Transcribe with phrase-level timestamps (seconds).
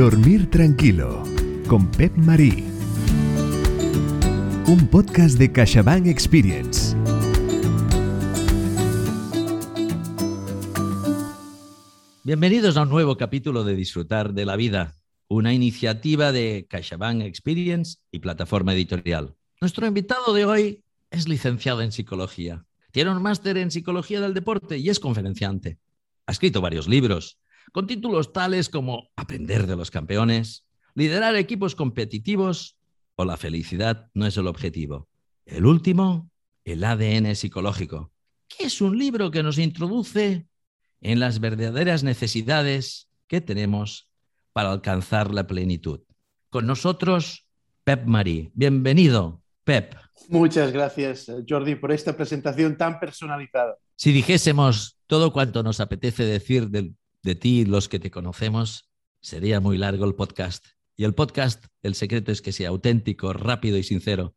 [0.00, 1.24] Dormir tranquilo
[1.68, 2.64] con Pep Marí.
[4.66, 6.96] Un podcast de CaixaBank Experience.
[12.24, 14.94] Bienvenidos a un nuevo capítulo de Disfrutar de la Vida,
[15.28, 19.34] una iniciativa de CaixaBank Experience y plataforma editorial.
[19.60, 22.64] Nuestro invitado de hoy es licenciado en psicología.
[22.90, 25.78] Tiene un máster en psicología del deporte y es conferenciante.
[26.24, 27.38] Ha escrito varios libros,
[27.72, 32.76] con títulos tales como Aprender de los campeones, Liderar equipos competitivos
[33.14, 35.08] o La felicidad no es el objetivo.
[35.46, 36.30] El último,
[36.64, 38.12] El ADN psicológico,
[38.48, 40.46] que es un libro que nos introduce
[41.00, 44.10] en las verdaderas necesidades que tenemos
[44.52, 46.00] para alcanzar la plenitud.
[46.50, 47.46] Con nosotros,
[47.84, 48.50] Pep Marí.
[48.54, 49.94] Bienvenido, Pep.
[50.28, 53.76] Muchas gracias, Jordi, por esta presentación tan personalizada.
[53.96, 56.92] Si dijésemos todo cuanto nos apetece decir de,
[57.22, 60.66] de ti, los que te conocemos, sería muy largo el podcast.
[60.96, 64.34] Y el podcast, el secreto es que sea auténtico, rápido y sincero.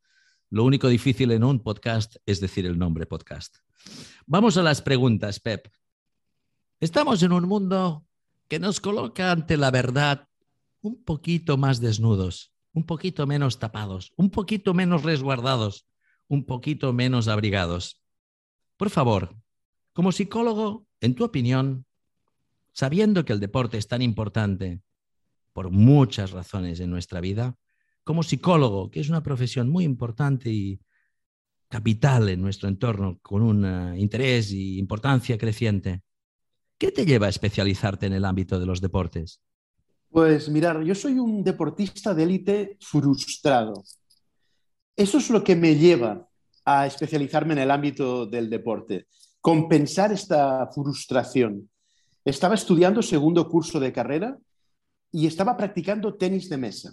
[0.50, 3.58] Lo único difícil en un podcast es decir el nombre podcast.
[4.25, 5.67] Vamos a las preguntas, Pep.
[6.80, 8.06] Estamos en un mundo
[8.48, 10.28] que nos coloca ante la verdad
[10.81, 15.88] un poquito más desnudos, un poquito menos tapados, un poquito menos resguardados,
[16.28, 18.03] un poquito menos abrigados.
[18.78, 19.36] Por favor,
[19.94, 21.86] como psicólogo, en tu opinión,
[22.73, 24.81] sabiendo que el deporte es tan importante
[25.53, 27.55] por muchas razones en nuestra vida,
[28.03, 30.81] como psicólogo, que es una profesión muy importante y
[31.69, 36.03] capital en nuestro entorno, con un uh, interés y importancia creciente,
[36.83, 39.41] ¿Qué te lleva a especializarte en el ámbito de los deportes?
[40.09, 43.85] Pues mirar, yo soy un deportista de élite frustrado.
[44.94, 46.27] Eso es lo que me lleva
[46.66, 49.07] a especializarme en el ámbito del deporte,
[49.39, 51.69] compensar esta frustración.
[52.25, 54.38] Estaba estudiando segundo curso de carrera
[55.11, 56.91] y estaba practicando tenis de mesa.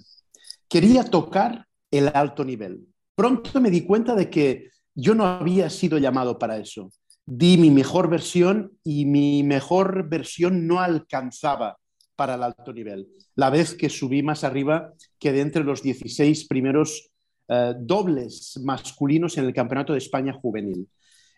[0.69, 2.87] Quería tocar el alto nivel.
[3.15, 6.91] Pronto me di cuenta de que yo no había sido llamado para eso
[7.33, 11.79] di mi mejor versión y mi mejor versión no alcanzaba
[12.17, 13.07] para el alto nivel.
[13.37, 17.11] La vez que subí más arriba, quedé entre los 16 primeros
[17.47, 20.89] eh, dobles masculinos en el Campeonato de España juvenil.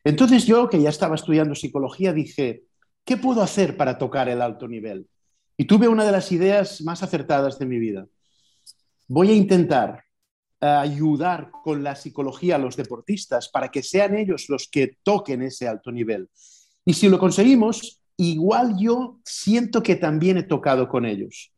[0.03, 2.63] Entonces yo, que ya estaba estudiando psicología, dije,
[3.05, 5.09] ¿qué puedo hacer para tocar el alto nivel?
[5.57, 8.07] Y tuve una de las ideas más acertadas de mi vida.
[9.09, 10.05] Voy a intentar
[10.61, 15.67] ayudar con la psicología a los deportistas para que sean ellos los que toquen ese
[15.67, 16.29] alto nivel.
[16.85, 21.53] Y si lo conseguimos, igual yo siento que también he tocado con ellos.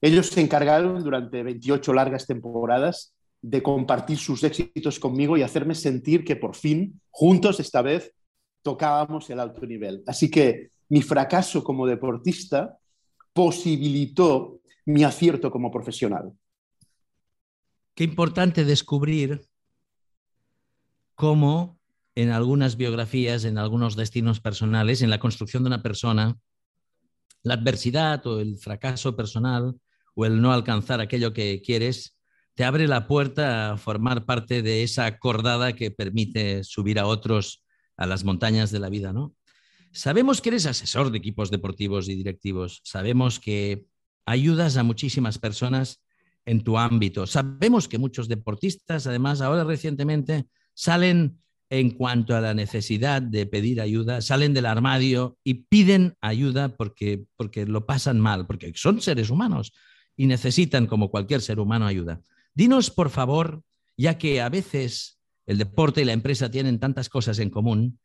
[0.00, 6.24] Ellos se encargaron durante 28 largas temporadas de compartir sus éxitos conmigo y hacerme sentir
[6.24, 8.14] que por fin, juntos esta vez,
[8.62, 10.02] tocábamos el alto nivel.
[10.06, 12.78] Así que mi fracaso como deportista
[13.32, 16.32] posibilitó mi acierto como profesional.
[17.94, 19.46] Qué importante descubrir
[21.14, 21.78] cómo
[22.14, 26.38] en algunas biografías, en algunos destinos personales, en la construcción de una persona,
[27.42, 29.76] la adversidad o el fracaso personal
[30.14, 32.18] o el no alcanzar aquello que quieres
[32.54, 37.64] te abre la puerta a formar parte de esa cordada que permite subir a otros
[38.00, 39.36] a las montañas de la vida, ¿no?
[39.92, 43.86] Sabemos que eres asesor de equipos deportivos y directivos, sabemos que
[44.24, 46.02] ayudas a muchísimas personas
[46.46, 47.26] en tu ámbito.
[47.26, 53.80] Sabemos que muchos deportistas, además, ahora recientemente salen en cuanto a la necesidad de pedir
[53.80, 59.28] ayuda, salen del armario y piden ayuda porque, porque lo pasan mal, porque son seres
[59.28, 59.72] humanos
[60.16, 62.22] y necesitan, como cualquier ser humano, ayuda.
[62.54, 63.62] Dinos, por favor,
[63.96, 65.19] ya que a veces
[65.50, 67.98] el deporte y la empresa tienen tantas cosas en común,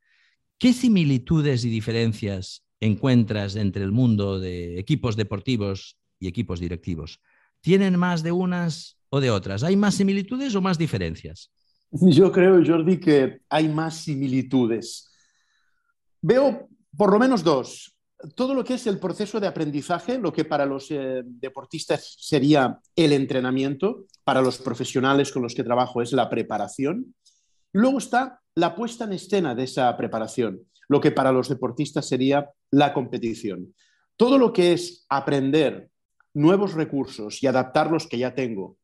[0.57, 7.21] ¿qué similitudes y diferencias encuentras entre el mundo de equipos deportivos y equipos directivos?
[7.61, 9.61] ¿Tienen más de unas o de otras?
[9.61, 11.51] ¿Hay más similitudes o más diferencias?
[11.91, 15.07] Yo creo, Jordi, que hay más similitudes.
[16.23, 16.67] Veo
[16.97, 17.95] por lo menos dos.
[18.33, 22.79] Todo lo que es el proceso de aprendizaje, lo que para los eh, deportistas sería
[22.95, 27.13] el entrenamiento, para los profesionales con los que trabajo es la preparación.
[27.75, 32.49] Luego está la puesta en escena de esa preparación, lo que para los deportistas sería
[32.71, 33.75] la competición.
[34.15, 35.89] Todo lo que es aprender
[36.33, 38.77] nuevos recursos y adaptar los que ya tengo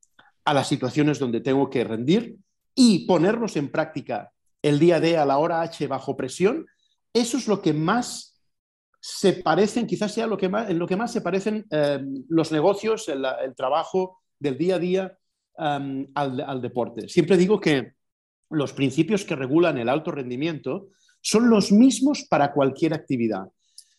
[0.43, 2.35] a las situaciones donde tengo que rendir
[2.75, 6.65] y ponerlos en práctica el día D a la hora H bajo presión,
[7.13, 8.43] eso es lo que más
[8.99, 12.51] se parecen, quizás sea lo que más, en lo que más se parecen em, los
[12.51, 13.23] negocios, el,
[13.55, 15.17] trabajo del día a día
[15.57, 17.07] em, al, al deporte.
[17.07, 18.00] Siempre digo que
[18.51, 20.89] los principios que regulan el alto rendimiento
[21.21, 23.45] son los mismos para cualquier actividad.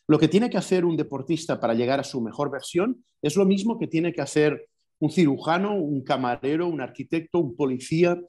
[0.09, 3.45] Lo que tiene que hacer un deportista para llegar a su mejor versión es lo
[3.45, 4.69] mismo que tiene que hacer
[4.99, 8.21] un cirujano, un camarero, un arquitecto, un policía,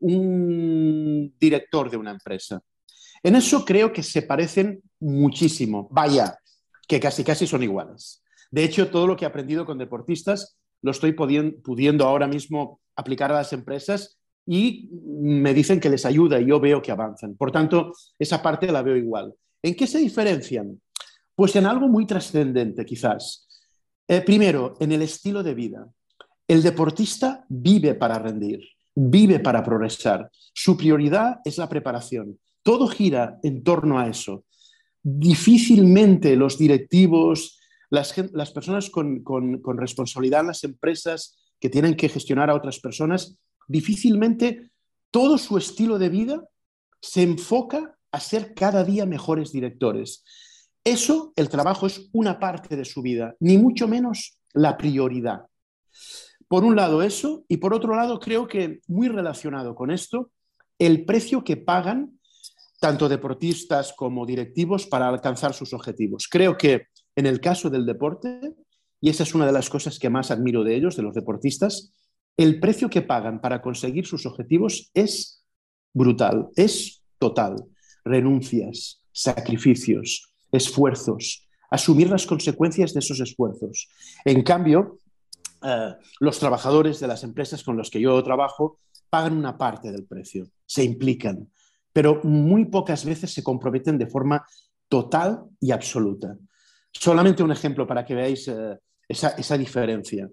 [0.00, 2.62] un director de una empresa.
[3.22, 5.88] En eso creo que se parecen muchísimo.
[5.90, 6.36] Vaya,
[6.86, 8.22] que casi casi son iguales.
[8.50, 13.30] De hecho, todo lo que he aprendido con deportistas lo estoy pudiendo ahora mismo aplicar
[13.30, 17.36] a las empresas y me dicen que les ayuda y yo veo que avanzan.
[17.36, 19.34] Por tanto, esa parte la veo igual.
[19.62, 20.80] ¿En qué se diferencian?
[21.34, 23.46] Pues en algo muy trascendente, quizás.
[24.08, 25.88] Eh, primero, en el estilo de vida.
[26.48, 28.60] El deportista vive para rendir,
[28.94, 30.30] vive para progresar.
[30.52, 32.38] Su prioridad es la preparación.
[32.62, 34.44] Todo gira en torno a eso.
[35.02, 37.60] Difícilmente los directivos,
[37.90, 38.12] las,
[38.52, 43.38] personas con, con responsabilidad en las empresas que tienen que gestionar a otras personas,
[43.68, 44.70] difícilmente
[45.10, 46.44] todo su estilo de vida
[47.00, 50.24] se enfoca a ser cada día mejores directores.
[50.84, 55.46] Eso, el trabajo es una parte de su vida, ni mucho menos la prioridad.
[56.48, 60.30] Por un lado eso, y por otro lado creo que muy relacionado con esto,
[60.78, 62.18] el precio que pagan
[62.80, 66.26] tanto deportistas como directivos para alcanzar sus objetivos.
[66.28, 68.54] Creo que en el caso del deporte,
[69.00, 71.92] y esa es una de las cosas que más admiro de ellos, de los deportistas,
[72.36, 75.44] el precio que pagan para conseguir sus objetivos es
[75.92, 77.56] brutal, es total.
[78.04, 83.88] Renuncias, sacrificios, esfuerzos, asumir las consecuencias de esos esfuerzos.
[84.24, 84.98] En cambio,
[85.62, 88.78] eh, los trabajadores de las empresas con los que yo trabajo
[89.08, 91.50] pagan una parte del precio, se implican,
[91.92, 94.44] pero muy pocas veces se comprometen de forma
[94.88, 96.36] total y absoluta.
[96.92, 98.78] Solamente un ejemplo para que veáis eh,
[99.08, 100.28] esa, diferencia.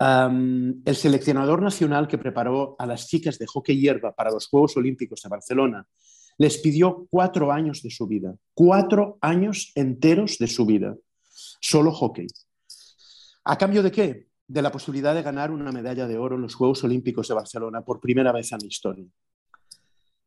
[0.00, 5.22] El seleccionador nacional que preparó a las chicas de hockey hierba para los Juegos Olímpicos
[5.22, 5.86] de Barcelona
[6.38, 10.96] les pidió cuatro años de su vida, cuatro años enteros de su vida,
[11.60, 12.28] solo hockey.
[13.44, 14.28] ¿A cambio de qué?
[14.46, 17.82] De la posibilidad de ganar una medalla de oro en los Juegos Olímpicos de Barcelona
[17.82, 19.06] por primera vez en la historia.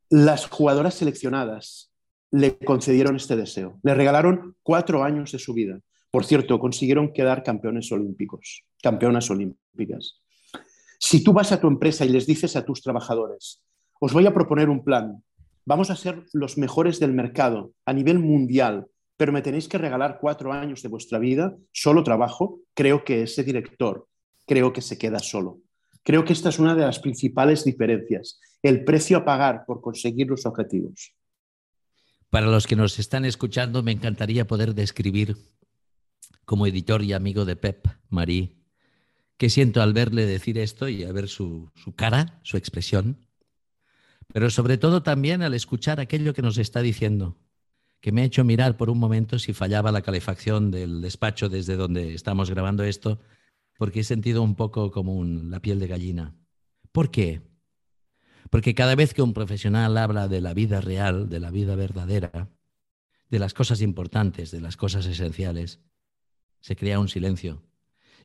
[0.10, 1.92] Las jugadoras seleccionadas
[2.32, 5.80] le concedieron este deseo, le regalaron cuatro años de su vida.
[6.12, 10.22] Por cierto, consiguieron quedar campeones olímpicos, campeonas olímpicas.
[11.00, 13.63] Si tú vas a tu empresa y les dices a tus trabajadores,
[14.02, 15.24] os voy a proponer un plan,
[15.66, 20.19] vamos a ser los mejores del mercado a nivel mundial, pero me tenéis que regalar
[20.19, 24.08] cuatro años de vuestra vida, solo trabajo, creo que ese director,
[24.46, 25.60] creo que se queda solo.
[26.04, 30.28] Creo que esta es una de las principales diferencias, el precio a pagar por conseguir
[30.28, 31.16] los objetivos.
[32.30, 35.38] Para los que nos están escuchando, me encantaría poder describir
[36.46, 38.58] como editor y amigo de Pep Marí
[39.38, 43.28] qué siento al verle decir esto y a ver su, su cara, su expresión
[44.34, 47.38] pero sobre todo también al escuchar aquello que nos está diciendo,
[48.00, 51.76] que me ha hecho mirar por un momento si fallaba la calefacción del despacho desde
[51.76, 53.20] donde estamos grabando esto,
[53.78, 56.36] porque he sentido un poco como la piel de gallina.
[56.92, 57.42] ¿Por qué?
[58.50, 62.50] Porque cada vez que un profesional habla de la vida real, de la vida verdadera,
[63.30, 65.80] de las cosas importantes, de las cosas esenciales,
[66.62, 67.62] se crea un silencio.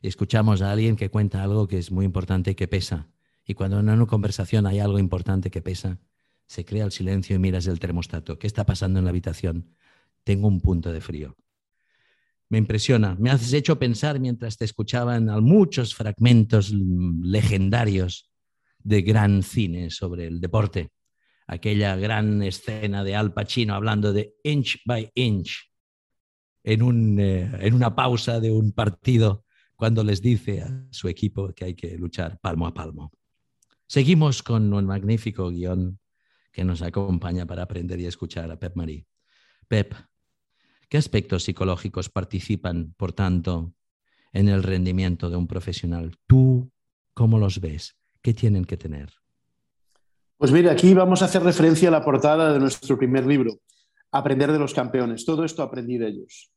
[0.01, 3.09] Y escuchamos a alguien que cuenta algo que es muy importante y que pesa.
[3.45, 5.99] Y cuando en una conversación hay algo importante que pesa,
[6.47, 8.39] se crea el silencio y miras el termostato.
[8.39, 9.75] ¿Qué está pasando en la habitación?
[10.23, 11.37] Tengo un punto de frío.
[12.49, 13.17] Me impresiona.
[13.19, 18.31] Me has hecho pensar mientras te escuchaban a muchos fragmentos legendarios
[18.79, 20.91] de gran cine sobre el deporte.
[21.49, 25.71] Aquella gran escena de Al Pacino hablando de inch by inch
[26.67, 29.45] en, un, eh, en una pausa de un partido
[29.77, 33.13] cuando les dice a su equipo que hay que luchar palmo a palmo.
[33.87, 36.01] Seguimos con un magnífico guion
[36.51, 39.07] que nos acompaña para aprender y escuchar a Pep Marí.
[39.69, 39.95] Pep,
[40.89, 43.73] ¿qué aspectos psicológicos participan, por tanto,
[44.33, 46.17] en el rendimiento de un profesional?
[46.27, 46.73] ¿Tú
[47.15, 47.97] cómo los ves?
[48.23, 49.13] ¿Qué tienen que tener?
[50.37, 53.61] Pues mira, aquí vamos a hacer referencia a la portada de nuestro primer libro,
[54.11, 55.25] Aprender de los campeones.
[55.25, 56.51] Todo esto aprendí de ellos.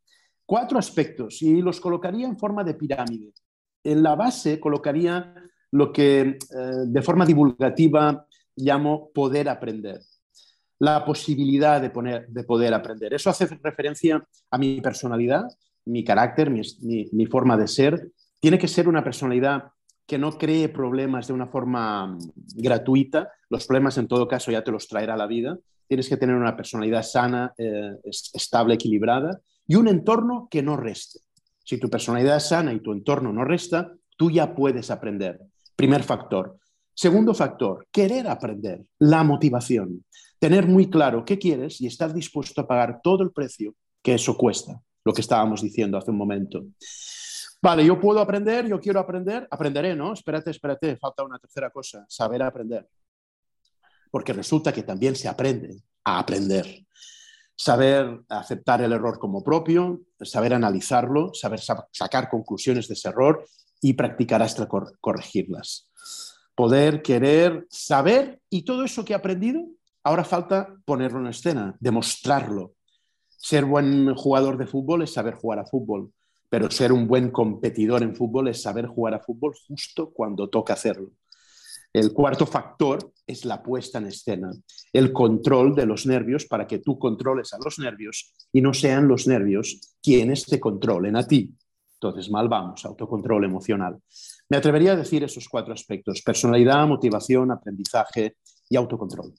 [0.49, 3.33] Cuatro aspectos y los colocaría en forma de pirámide.
[3.83, 5.31] En la base colocaría
[5.69, 6.37] lo que eh,
[6.87, 8.25] de forma divulgativa
[8.55, 10.01] llamo poder aprender.
[10.79, 13.13] La posibilidad de, de, poder aprender.
[13.13, 15.43] Eso hace referencia a mi personalidad,
[15.85, 18.11] mi carácter, mi, forma de ser.
[18.39, 19.65] Tiene que ser una personalidad
[20.07, 22.19] que no cree problemas de una forma mm,
[22.55, 23.31] gratuita.
[23.51, 25.59] Los problemas en todo caso ya te los traerá la vida.
[25.87, 31.19] Tienes que tener una personalidad sana, eh, estable, equilibrada y un entorno que no reste.
[31.63, 35.39] Si tu personalidad es sana y tu entorno no resta, tú ya puedes aprender.
[35.75, 36.57] Primer factor.
[36.95, 40.03] Segundo factor, querer aprender, la motivación.
[40.39, 44.35] Tener muy claro qué quieres y estar dispuesto a pagar todo el precio que eso
[44.35, 44.81] cuesta.
[45.05, 46.65] lo que estábamos diciendo hace un momento.
[47.61, 50.13] Vale, yo puedo aprender, yo quiero aprender, aprenderé, ¿no?
[50.13, 52.87] Espérate, espérate, falta una tercera cosa, saber aprender.
[54.11, 56.85] Porque resulta que también se aprende a aprender.
[57.61, 61.59] Saber aceptar el error como propio, saber analizarlo, saber
[61.91, 63.43] sacar conclusiones de ese error
[63.81, 65.89] y practicar hasta corregirlas.
[66.55, 69.61] Poder, querer, saber y todo eso que he aprendido,
[70.03, 72.75] ahora falta ponerlo en escena, demostrarlo.
[73.27, 76.13] Ser buen jugador de fútbol es saber jugar a fútbol
[76.49, 80.73] pero ser un buen competidor en fútbol es saber jugar a fútbol justo cuando toca
[80.73, 81.11] hacerlo.
[81.91, 84.51] El cuarto factor es la puesta en escena,
[84.93, 89.07] el control de los nervios para que tú controles a los nervios y no sean
[89.07, 91.51] los nervios quienes te controlen a ti.
[91.93, 93.97] Entonces, mal vamos, autocontrol emocional.
[94.49, 98.37] Me atrevería a decir esos cuatro aspectos, personalidad, motivación, aprendizaje
[98.69, 99.33] y autocontrol.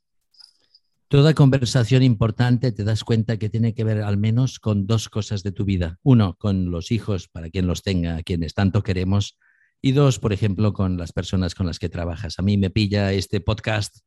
[1.08, 5.42] Toda conversación importante te das cuenta que tiene que ver al menos con dos cosas
[5.42, 5.98] de tu vida.
[6.02, 9.38] Uno, con los hijos, para quien los tenga, a quienes tanto queremos.
[9.82, 12.38] Y dos, por ejemplo, con las personas con las que trabajas.
[12.38, 13.98] A mí me pilla este podcast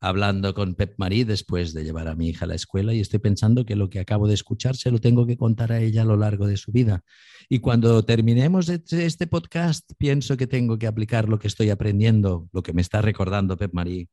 [0.00, 3.18] hablando con Pep Marí después de llevar a mi hija a la escuela y estoy
[3.18, 6.04] pensando que lo que acabo de escuchar se lo tengo que contar a ella a
[6.04, 7.02] lo largo de su vida.
[7.48, 12.62] Y cuando terminemos este podcast, pienso que tengo que aplicar lo que estoy aprendiendo, lo
[12.62, 14.08] que me está recordando Pep Marí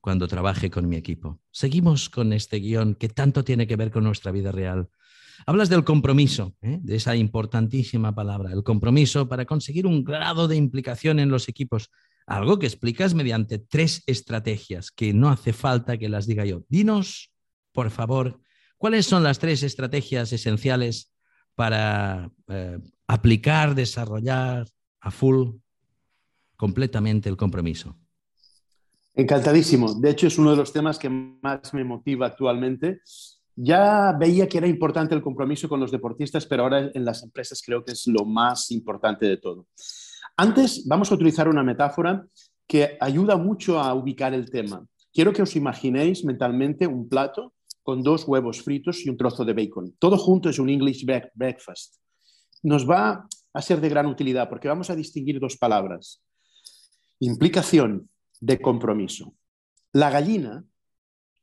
[0.00, 1.40] cuando trabaje con mi equipo.
[1.50, 4.88] Seguimos con este guion que tanto tiene que ver con nuestra vida real.
[5.44, 6.78] Hablas del compromiso, ¿eh?
[6.80, 11.90] de esa importantísima palabra, el compromiso para conseguir un grado de implicación en los equipos,
[12.26, 16.62] algo que explicas mediante tres estrategias que no hace falta que las diga yo.
[16.68, 17.32] Dinos,
[17.72, 18.40] por favor,
[18.78, 21.12] cuáles son las tres estrategias esenciales
[21.54, 24.66] para eh, aplicar, desarrollar
[25.00, 25.56] a full
[26.56, 27.96] completamente el compromiso.
[29.14, 29.94] Encantadísimo.
[29.94, 33.00] De hecho, es uno de los temas que más me motiva actualmente.
[33.56, 37.62] Ya veía que era importante el compromiso con los deportistas, pero ahora en las empresas
[37.64, 39.66] creo que es lo más importante de todo.
[40.36, 42.26] Antes vamos a utilizar una metáfora
[42.66, 44.86] que ayuda mucho a ubicar el tema.
[45.12, 49.54] Quiero que os imaginéis mentalmente un plato con dos huevos fritos y un trozo de
[49.54, 49.94] bacon.
[49.98, 51.96] Todo junto es un English breakfast.
[52.62, 56.20] Nos va a ser de gran utilidad porque vamos a distinguir dos palabras.
[57.20, 58.10] Implicación
[58.40, 59.34] de compromiso.
[59.92, 60.64] La gallina,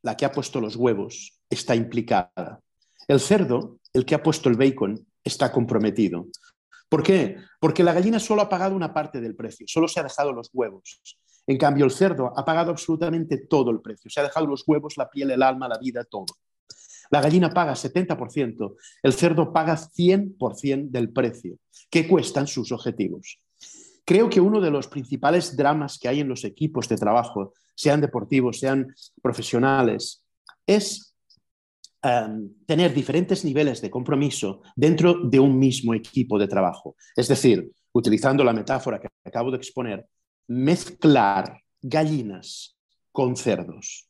[0.04, 2.60] la que ha puesto los huevos, está implicada.
[3.08, 6.26] El cerdo, el que ha puesto el bacon, está comprometido.
[6.90, 7.38] ¿Por qué?
[7.58, 10.50] Porque la gallina solo ha pagado una parte del precio, solo se ha dejado los
[10.52, 11.00] huevos.
[11.46, 14.98] En cambio, el cerdo ha pagado absolutamente todo el precio, se ha dejado los huevos,
[14.98, 16.26] la piel, el alma, la vida, todo.
[17.10, 21.56] La gallina paga 70%, el cerdo paga 100% del precio
[21.90, 23.40] que cuestan sus objetivos.
[24.04, 28.00] Creo que uno de los principales dramas que hay en los equipos de trabajo, sean
[28.00, 30.24] deportivos, sean profesionales,
[30.66, 31.14] es
[32.02, 36.96] em, tener diferentes niveles de compromiso dentro de un mismo equipo de trabajo.
[37.16, 40.06] Es decir, utilizando la metáfora que acabo de exponer,
[40.48, 42.76] mezclar gallinas
[43.10, 44.08] con cerdos.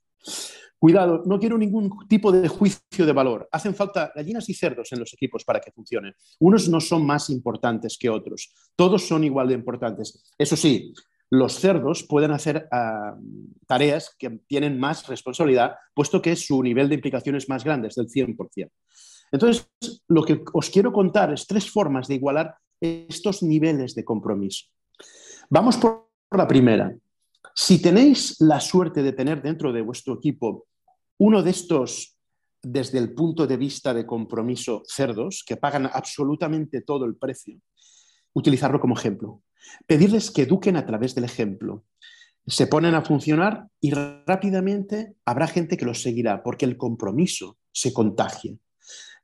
[0.85, 3.49] Cuidado, no quiero ningún tipo de juicio de valor.
[3.51, 6.13] Hacen falta gallinas y cerdos en los equipos para que funcionen.
[6.41, 8.53] Unos no son más importantes que otros.
[8.77, 10.23] Todos son igual de importantes.
[10.37, 10.93] Eso sí,
[11.31, 13.17] los cerdos pueden hacer ah,
[13.67, 17.95] tareas que tienen más responsabilidad, puesto que su nivel de implicación es más grande, es
[17.95, 18.71] del 100%.
[19.33, 19.71] Entonces,
[20.09, 24.67] lo que os quiero contar es tres formas de igualar estos niveles de compromiso.
[25.49, 26.95] Vamos por la primera.
[27.55, 30.67] Si tenéis la suerte de tener dentro de vuestro equipo
[31.19, 32.17] uno de estos,
[32.63, 37.61] desde el punto de vista de compromiso, cerdos, que pagan absolutamente todo el precio,
[38.33, 39.43] utilizarlo como ejemplo.
[39.87, 41.85] Pedirles que eduquen a través del ejemplo.
[42.47, 47.93] Se ponen a funcionar y rápidamente habrá gente que los seguirá, porque el compromiso se
[47.93, 48.55] contagia.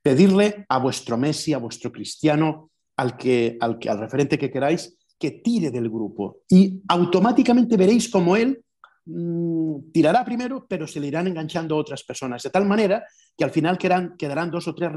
[0.03, 5.31] Pedirle a vuestro Messi, a vuestro cristiano, al, que, al, al referente que queráis, que
[5.33, 8.65] tire del grupo y automáticamente veréis como él
[9.07, 13.05] Mm, tirará primero, pero se le irán enganchando otras personas, de tal manera
[13.37, 14.91] que al final quedarán, quedarán dos o tres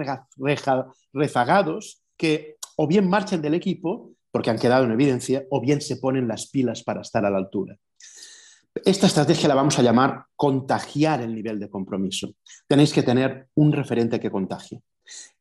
[1.13, 5.97] rezagados que o bien marchan del equipo, porque han quedado en evidencia, o bien se
[5.97, 7.77] ponen las pilas para estar a la altura.
[8.85, 12.33] Esta estrategia la vamos a llamar contagiar el nivel de compromiso.
[12.67, 14.81] Tenéis que tener un referente que contagie,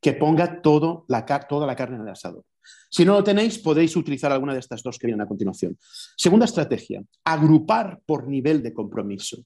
[0.01, 2.45] que ponga toda la carne en el asador.
[2.91, 5.79] Si no lo tenéis, podéis utilizar alguna de estas dos que vienen a continuación.
[6.17, 9.45] Segunda estrategia, agrupar por nivel de compromiso.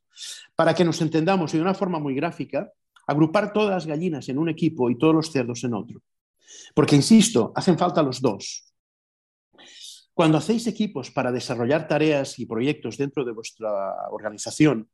[0.54, 2.70] Para que nos entendamos y de una forma muy gráfica,
[3.06, 6.02] agrupar todas las gallinas en un equipo y todos los cerdos en otro.
[6.74, 8.64] Porque, insisto, hacen falta los dos.
[10.12, 14.88] Cuando hacéis equipos para desarrollar tareas y proyectos dentro de vuestra organización,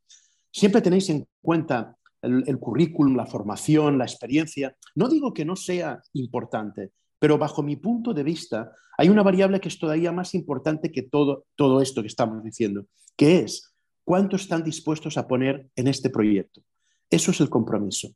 [0.51, 4.77] siempre tenéis en cuenta el, currículum, la formación, la experiencia.
[4.95, 9.61] No digo que no sea importante, pero bajo mi punto de vista hay una variable
[9.61, 12.87] que es todavía más importante que todo, todo esto que estamos diciendo,
[13.17, 13.75] que es
[14.05, 16.63] cuánto están dispuestos a poner en este proyecto.
[17.11, 18.09] Eso es el compromiso.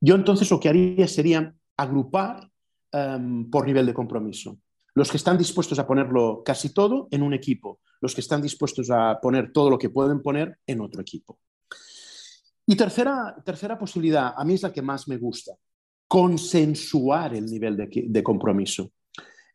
[0.00, 2.50] Yo entonces lo que haría sería agrupar
[2.92, 4.58] em, por nivel de compromiso.
[4.94, 8.90] Los que están dispuestos a ponerlo casi todo en un equipo, los que están dispuestos
[8.90, 11.38] a poner todo lo que pueden poner en otro equipo.
[12.66, 15.52] Y tercera, tercera posibilidad, a mí es la que más me gusta,
[16.08, 18.90] consensuar el nivel de, compromiso.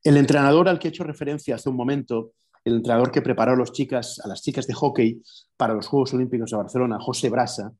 [0.01, 3.55] El entrenador al que he hecho referencia hace un momento, el entrenador que preparó a,
[3.55, 5.21] los chicas, a las chicas de hockey
[5.57, 7.73] para los Juegos Olímpicos de Barcelona, José Brasa,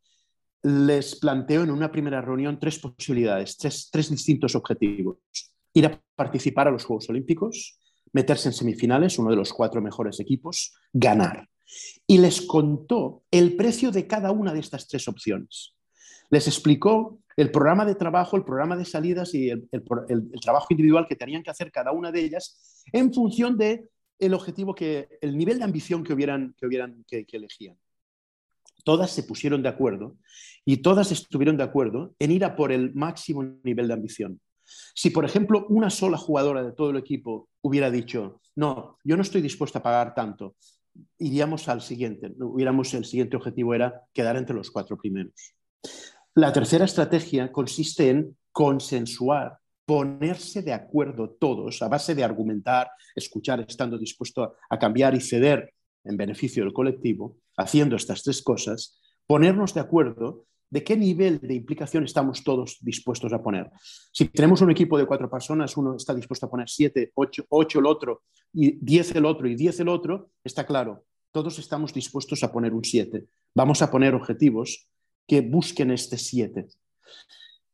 [0.63, 5.17] les planteó en una primera reunión tres posibilidades, tres, tres distintos objetivos.
[5.73, 7.79] Ir a participar a los Juegos Olímpicos,
[8.11, 11.47] meterse en semifinales, uno de los cuatro mejores equipos, ganar
[12.07, 15.75] y les contó el precio de cada una de estas tres opciones.
[16.29, 19.65] Les explicó el programa de trabajo, el programa de salidas y el,
[20.41, 23.87] trabajo individual que tenían que hacer cada una de ellas en función de
[24.19, 27.77] el objetivo que, el nivel de ambición que hubieran, que, hubieran, que elegían.
[28.83, 30.17] Todas se pusieron de acuerdo
[30.65, 34.39] y todas estuvieron de acuerdo en ir a por el máximo nivel de ambición.
[34.93, 39.21] Si, por ejemplo, una sola jugadora de todo el equipo hubiera dicho, no, yo no
[39.21, 40.55] estoy dispuesta a pagar tanto,
[41.17, 42.31] iríamos al siguiente.
[42.39, 45.55] Hubiéramos, el siguiente objetivo era quedar entre los cuatro primeros.
[46.35, 53.59] La tercera estrategia consiste en consensuar, ponerse de acuerdo todos a base de argumentar, escuchar,
[53.61, 59.73] estando dispuesto a cambiar y ceder en beneficio del colectivo, haciendo estas tres cosas, ponernos
[59.73, 63.69] de acuerdo de qué nivel de implicación estamos todos dispuestos a poner.
[64.11, 67.79] Si tenemos un equipo de cuatro personas, uno está dispuesto a poner siete, ocho, ocho
[67.79, 68.23] el otro,
[68.53, 72.73] y diez el otro, y diez el otro, está claro, todos estamos dispuestos a poner
[72.73, 73.25] un siete.
[73.53, 74.89] Vamos a poner objetivos
[75.27, 76.67] que busquen este siete.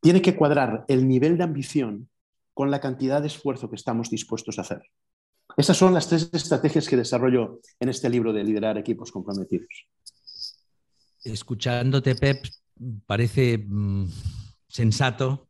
[0.00, 2.08] Tiene que cuadrar el nivel de ambición
[2.52, 4.82] con la cantidad de esfuerzo que estamos dispuestos a hacer.
[5.56, 9.86] Esas son las tres estrategias que desarrollo en este libro de liderar equipos comprometidos.
[11.24, 12.44] Escuchándote, Pep,
[13.06, 14.06] parece mm,
[14.68, 15.48] sensato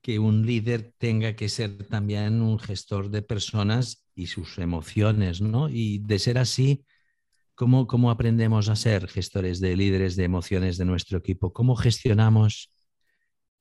[0.00, 5.68] que un líder tenga que ser también un gestor de personas y sus emociones, ¿no?
[5.68, 6.84] Y de ser así,
[7.54, 11.52] ¿cómo, ¿cómo, aprendemos a ser gestores de líderes de emociones de nuestro equipo?
[11.52, 12.72] ¿Cómo gestionamos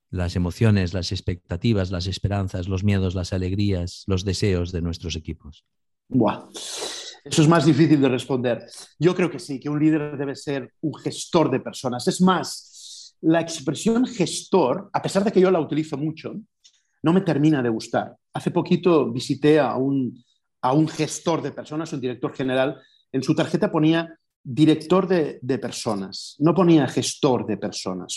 [0.09, 5.65] las emociones, las expectativas, las esperanzas, los miedos, las alegrías, los deseos de nuestros equipos?
[7.29, 8.65] Eso es más difícil de responder.
[8.99, 12.07] Yo creo que sí, que un líder debe ser un gestor de personas.
[12.07, 16.35] Es más, la expresión gestor, a pesar de que yo la utilizo mucho,
[17.03, 18.15] no me termina de gustar.
[18.33, 20.23] Hace poquito visité a un,
[20.61, 22.79] a un gestor de personas, un director general.
[23.11, 28.15] En su tarjeta ponía director de, personas, no ponía gestor de personas.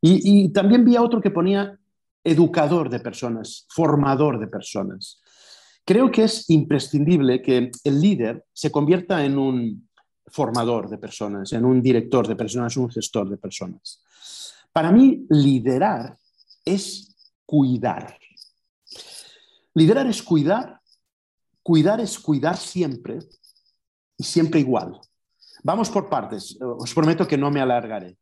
[0.00, 1.78] Y, y también vi a otro que ponía
[2.22, 5.20] educador de personas, formador de personas.
[5.86, 9.88] Creo que es imprescindible que el líder se convierta en un
[10.26, 14.02] formador de personas, en un director de personas, un gestor de personas.
[14.72, 16.18] Para mí, liderar
[16.64, 17.14] es
[17.46, 18.18] cuidar.
[19.74, 20.80] Liderar es cuidar,
[21.62, 23.20] cuidar es cuidar siempre
[24.18, 24.98] y siempre igual.
[25.62, 28.18] Vamos por partes, os prometo que no me alargaré.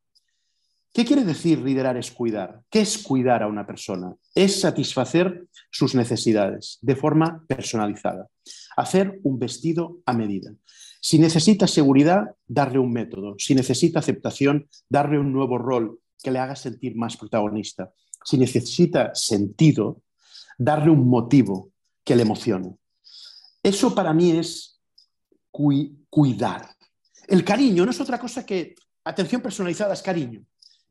[0.95, 2.63] ¿Qué quiere decir liderar es cuidar?
[2.71, 4.15] ¿Qué es cuidar a una persona?
[4.33, 8.29] Es satisfacer sus necesidades de forma personalizada,
[8.77, 10.53] hacer un vestido a medida.
[11.01, 13.35] Si necesita seguridad, darle un método.
[13.39, 17.93] Si necesita aceptación, darle un nuevo rol que le haga sentir más protagonista.
[18.25, 20.01] Si necesita sentido,
[20.57, 21.73] darle un motivo
[22.05, 22.77] que le emocione.
[23.61, 24.81] Eso para mí es
[25.51, 26.71] cuidar.
[27.27, 30.45] El cariño no es otra cosa que atención personalizada, es cariño.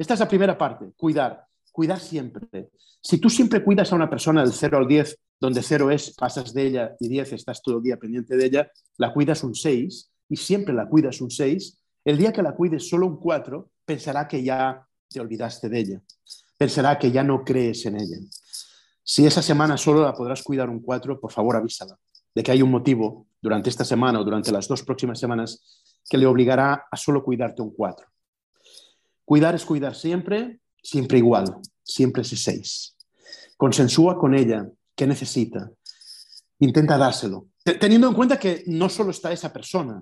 [0.04, 1.48] Esta es la primera parte, cuidar.
[1.72, 2.72] Cuidar siempre.
[3.00, 6.54] Si tú siempre cuidas a una persona del 0 al 10, donde 0 es pasas
[6.54, 10.12] de ella y 10 estás todo el día pendiente de ella, la cuidas un 6
[10.28, 14.28] y siempre la cuidas un 6, el día que la cuides solo un 4, pensará
[14.28, 16.02] que ya te olvidaste de ella.
[16.58, 18.18] Pensará que ya no crees en ella.
[19.06, 21.98] Si esa semana solo la podrás cuidar un 4, por favor avísala
[22.36, 26.18] de que hay un motivo durante esta semana o durante las dos próximas semanas que
[26.18, 28.13] le obligará a solo cuidarte un 4.
[29.26, 31.46] Cuidar es cuidar siempre, siempre igual,
[31.84, 32.96] siempre ese seis.
[33.58, 35.72] Consensúa con ella qué necesita.
[36.60, 37.48] Intenta dárselo.
[37.80, 40.02] Teniendo en cuenta que no solo está esa persona,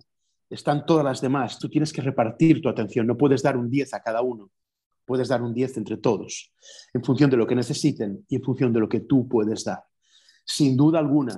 [0.49, 1.59] están todas las demás.
[1.59, 3.05] Tú tienes que repartir tu atención.
[3.05, 4.49] No puedes dar un 10 a cada uno.
[5.05, 6.53] Puedes dar un 10 entre todos,
[6.93, 9.83] en función de lo que necesiten y en función de lo que tú puedes dar.
[10.45, 11.37] Sin duda alguna,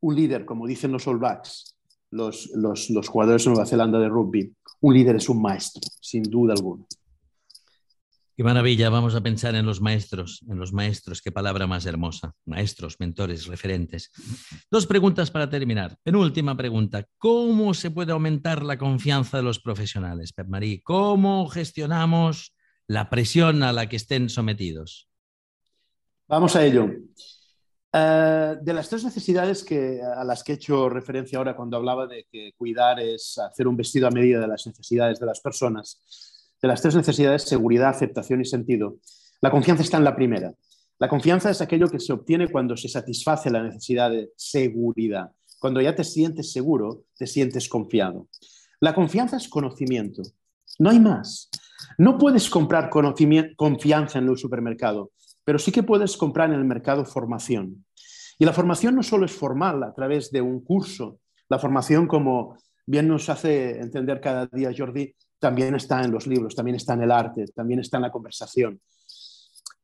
[0.00, 1.76] un líder, como dicen los All Blacks,
[2.10, 6.54] los, los jugadores de Nueva Zelanda de rugby, un líder es un maestro, sin duda
[6.54, 6.84] alguna.
[8.40, 12.32] Qué maravilla, vamos a pensar en los maestros, en los maestros, qué palabra más hermosa,
[12.46, 14.10] maestros, mentores, referentes.
[14.70, 15.98] Dos preguntas para terminar.
[16.02, 20.80] Penúltima pregunta, ¿cómo se puede aumentar la confianza de los profesionales, Pep Marí?
[20.80, 22.54] ¿Cómo gestionamos
[22.86, 25.10] la presión a la que estén sometidos?
[26.26, 26.88] Vamos a ello.
[27.92, 32.06] Eh, de las tres necesidades que, a las que he hecho referencia ahora cuando hablaba
[32.06, 36.39] de que cuidar es hacer un vestido a medida de las necesidades de las personas,
[36.60, 38.96] de las tres necesidades, seguridad, aceptación y sentido,
[39.40, 40.52] la confianza está en la primera.
[40.98, 45.30] La confianza es aquello que se obtiene cuando se satisface la necesidad de seguridad.
[45.58, 48.28] Cuando ya te sientes seguro, te sientes confiado.
[48.80, 50.22] La confianza es conocimiento.
[50.78, 51.48] No hay más.
[51.98, 55.12] No puedes comprar confianza en el supermercado,
[55.44, 57.84] pero sí que puedes comprar en el mercado formación.
[58.38, 61.18] Y la formación no solo es formal a través de un curso,
[61.50, 66.54] la formación, como bien nos hace entender cada día Jordi, también está en los libros,
[66.54, 68.80] también está en el arte, también está en la conversación.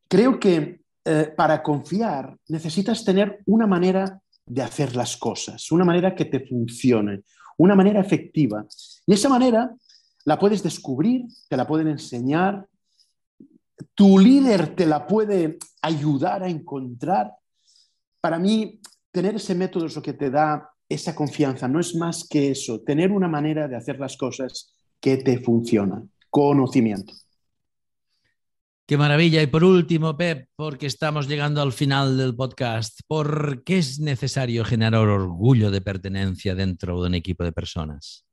[0.06, 6.14] Creo que eh, para confiar necesitas tener una manera de hacer las cosas, una manera
[6.14, 7.22] que te funcione,
[7.56, 8.64] una manera efectiva.
[9.06, 9.74] Y esa manera
[10.24, 12.68] la puedes descubrir, te la pueden enseñar,
[13.94, 17.32] tu líder te la puede ayudar a encontrar.
[18.20, 22.28] Para mí, tener ese método es lo que te da esa confianza, no es más
[22.28, 26.02] que eso, tener una manera de hacer las cosas que te funciona.
[26.30, 27.12] Conocimiento.
[28.86, 29.42] Qué maravilla.
[29.42, 34.64] Y por último, Pep, porque estamos llegando al final del podcast, ¿por qué es necesario
[34.64, 38.24] generar orgullo de pertenencia dentro de un equipo de personas?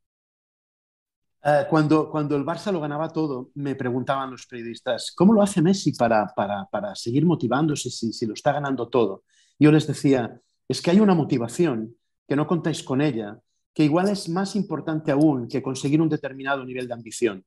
[1.43, 5.61] Eh, cuando, cuando el Barça lo ganaba todo, me preguntaban los periodistas, ¿cómo lo hace
[5.61, 9.23] Messi para, para, para seguir motivándose si, si lo está ganando todo?
[9.59, 11.97] Yo les decía, es que hay una motivación
[12.27, 13.39] que no contáis con ella
[13.73, 17.43] que igual es más importante aún que conseguir un determinado nivel de ambición.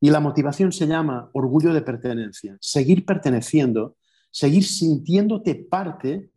[0.00, 3.96] Y la motivación se llama orgullo de pertenencia, seguir perteneciendo,
[4.30, 6.30] seguir sintiéndote parte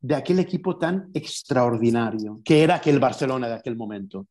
[0.00, 4.28] de aquel equipo tan extraordinario que era aquel Barcelona de aquel momento.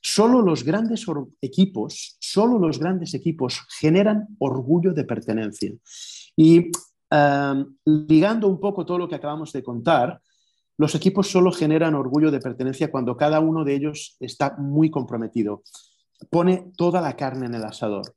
[0.00, 1.04] Solo los grandes
[1.40, 5.72] equipos, solo los grandes equipos generan orgullo de pertenencia.
[6.36, 6.70] Y
[7.10, 10.20] eh, ligando un poco todo lo que acabamos de contar,
[10.78, 15.62] los equipos solo generan orgullo de pertenencia cuando cada uno de ellos está muy comprometido,
[16.30, 18.14] pone toda la carne en el asador.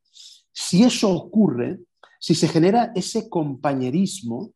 [0.51, 1.79] Si eso ocurre,
[2.19, 4.51] si se genera ese compañerismo,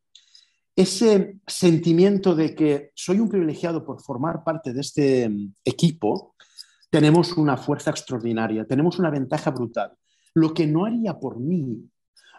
[0.76, 6.34] ese sentimiento de que soy un privilegiado por formar parte de este mm, equipo,
[6.90, 9.92] tenemos una fuerza extraordinaria, tenemos una ventaja brutal.
[10.34, 11.88] Lo que no haría por mí,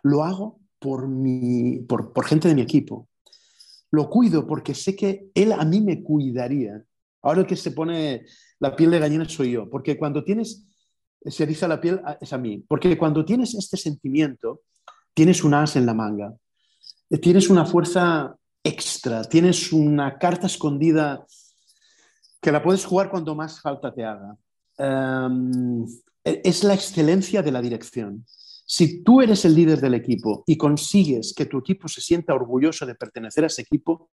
[0.03, 3.07] lo hago por, mi, por, por gente de mi equipo
[3.95, 6.83] lo cuido porque sé que él a mí me cuidaría.
[7.21, 8.25] Ahora el que se pone
[8.59, 10.67] la piel de gallina soy yo, porque cuando tienes,
[11.25, 14.61] se eriza la piel es a mí, porque cuando tienes este sentimiento,
[15.13, 16.33] tienes un as en la manga,
[17.21, 21.25] tienes una fuerza extra, tienes una carta escondida
[22.41, 24.37] que la puedes jugar cuando más falta te haga.
[24.77, 25.85] Em,
[26.23, 28.25] es la excelencia de la dirección.
[28.67, 32.85] Si tú eres el líder del equipo y consigues que tu equipo se sienta orgulloso
[32.87, 34.09] de pertenecer a ese equipo,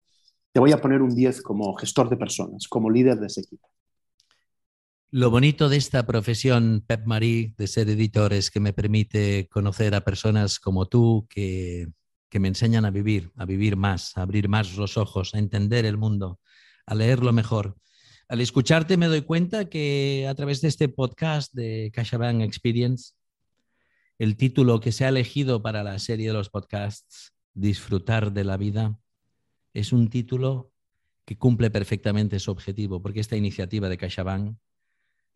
[0.51, 3.69] te voy a poner un 10 como gestor de personas, como líder de ese equipo.
[5.09, 9.95] Lo bonito de esta profesión, Pep Marie, de ser editor, es que me permite conocer
[9.95, 11.87] a personas como tú que,
[12.29, 15.85] que me enseñan a vivir, a vivir más, a abrir más los ojos, a entender
[15.85, 16.41] el mundo,
[16.85, 17.77] a leerlo mejor.
[18.27, 23.13] Al escucharte me doy cuenta que a través de este podcast de CaixaBank Experience
[24.21, 28.55] el título que se ha elegido para la serie de los podcasts, Disfrutar de la
[28.55, 28.99] vida,
[29.73, 30.71] es un título
[31.25, 34.55] que cumple perfectamente su objetivo, porque esta iniciativa de CaixaBank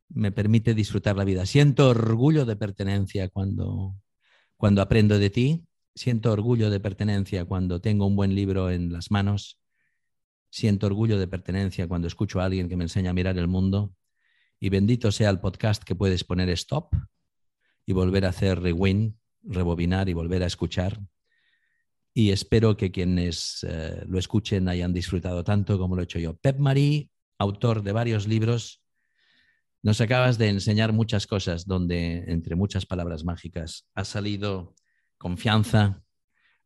[0.10, 1.48] me permite disfrutar la vida.
[1.48, 3.96] Siento orgullo de pertenencia cuando,
[4.56, 9.10] cuando aprendo de ti, siento orgullo de pertenencia cuando tengo un buen libro en las
[9.10, 9.60] manos,
[10.52, 13.96] siento orgullo de pertenencia cuando escucho a alguien que me enseña a mirar el mundo.
[14.60, 16.94] Y bendito sea el podcast que puedes poner stop
[17.86, 21.00] y volver a hacer rewind, rebobinar y volver a escuchar.
[22.14, 26.36] Y espero que quienes eh, lo escuchen hayan disfrutado tanto como lo he hecho yo.
[26.38, 28.82] Pep Marie, autor de varios libros,
[29.84, 34.74] nos acabas de enseñar muchas cosas donde, entre muchas palabras mágicas, ha salido
[35.20, 36.02] confianza,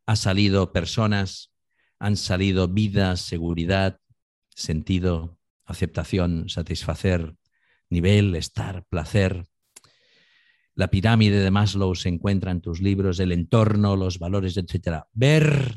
[0.06, 1.52] ha salido personas,
[1.98, 4.00] han salido vida, seguridad,
[4.48, 7.36] sentido, aceptación, satisfacer,
[7.90, 9.46] nivel, estar, placer,
[10.80, 15.02] la pirámide de Maslow se encuentra en tus libros, el entorno, los valores, etc.
[15.12, 15.76] Ver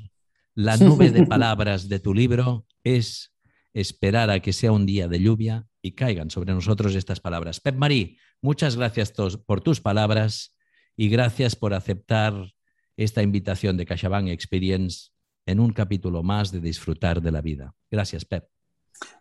[0.55, 3.33] la nube de palabras de tu libro es
[3.73, 7.59] esperar a que sea un día de lluvia y caigan sobre nosotros estas palabras.
[7.59, 9.11] Pep Marí, muchas gracias
[9.45, 10.55] por tus palabras
[10.95, 12.53] y gracias por aceptar
[12.95, 15.09] esta invitación de CaixaBank Experience
[15.45, 17.75] en un capítulo más de disfrutar de la vida.
[17.91, 18.45] Gracias, Pep.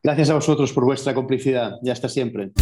[0.00, 1.72] Gracias a vosotros por vuestra complicidad.
[1.82, 2.52] Ya hasta siempre.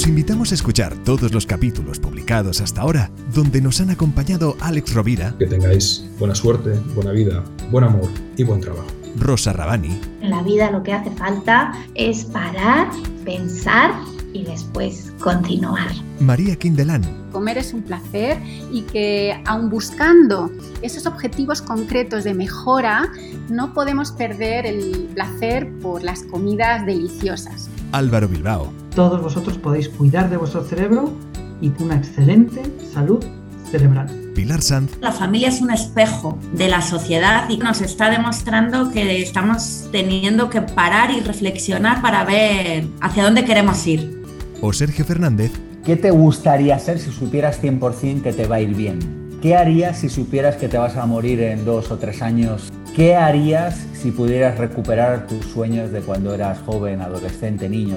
[0.00, 4.94] Os invitamos a escuchar todos los capítulos publicados hasta ahora, donde nos han acompañado Alex
[4.94, 5.34] Rovira.
[5.38, 8.86] Que tengáis buena suerte, buena vida, buen amor y buen trabajo.
[9.18, 10.00] Rosa Rabani.
[10.22, 12.88] En la vida lo que hace falta es parar,
[13.26, 13.92] pensar
[14.32, 15.90] y después continuar.
[16.18, 17.02] María Quindelán.
[17.30, 18.38] Comer es un placer
[18.72, 23.12] y que aun buscando esos objetivos concretos de mejora,
[23.50, 27.68] no podemos perder el placer por las comidas deliciosas.
[27.92, 28.72] Álvaro Bilbao.
[28.94, 31.12] Todos vosotros podéis cuidar de vuestro cerebro
[31.60, 33.24] y una excelente salud
[33.70, 34.08] cerebral.
[34.34, 34.92] Pilar Sanz.
[35.00, 40.50] La familia es un espejo de la sociedad y nos está demostrando que estamos teniendo
[40.50, 44.22] que parar y reflexionar para ver hacia dónde queremos ir.
[44.60, 45.52] O Sergio Fernández.
[45.84, 48.98] ¿Qué te gustaría hacer si supieras 100% que te va a ir bien?
[49.40, 52.70] ¿Qué harías si supieras que te vas a morir en dos o tres años?
[52.94, 57.96] ¿Qué harías si pudieras recuperar tus sueños de cuando eras joven, adolescente, niño?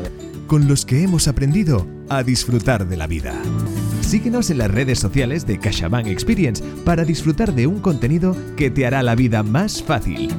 [0.54, 3.34] Con los que hemos aprendido a disfrutar de la vida.
[4.02, 8.86] Síguenos en las redes sociales de CaixaBank Experience para disfrutar de un contenido que te
[8.86, 10.30] hará la vida más fácil.